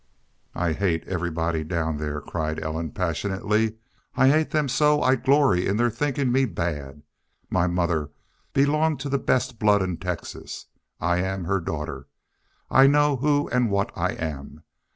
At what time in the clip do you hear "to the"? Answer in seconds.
9.01-9.19